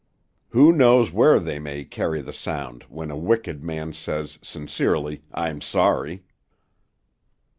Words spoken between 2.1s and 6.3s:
the sound when a wicked man says, sincerely, 'I'm sorry?'"